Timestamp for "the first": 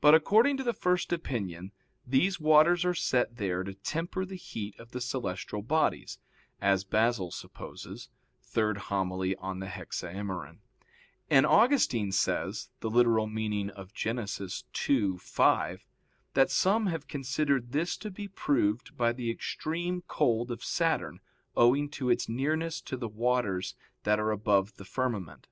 0.62-1.12